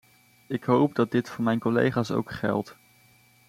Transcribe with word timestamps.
Ik 0.47 0.63
hoop 0.63 0.95
dat 0.95 1.11
dit 1.11 1.29
voor 1.29 1.43
mijn 1.43 1.59
collega's 1.59 2.11
ook 2.11 2.31
geldt. 2.31 2.77